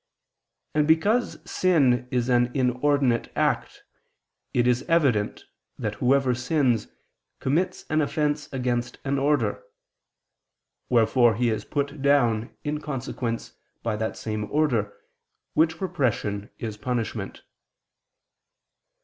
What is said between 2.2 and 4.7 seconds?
an inordinate act, it